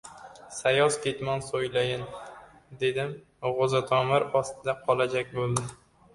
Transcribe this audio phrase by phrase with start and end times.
[0.59, 2.07] Sayoz ketmon solayin,
[2.85, 3.13] dedim—
[3.59, 5.71] g‘o‘zatomir ostda qolajak bo‘ldi.